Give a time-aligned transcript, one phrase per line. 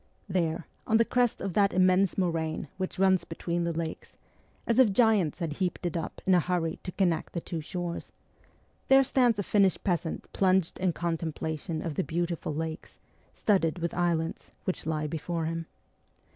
[0.27, 4.13] There, on the crest of that immense moraine which runs between the lakes,
[4.65, 8.11] as if giants had heaped it up in a hurry to connect the two shores,
[8.87, 12.97] there stands a Finnish peasant plunged in contemplation of the beautiful lakes,
[13.35, 15.67] studded with islands, which lie before him.